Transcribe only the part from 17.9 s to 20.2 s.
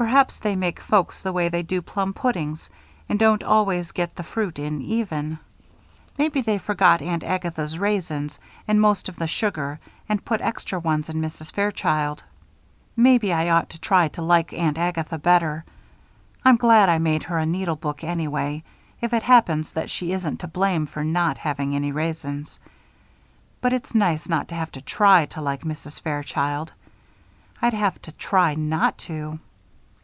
anyway, if it happens that she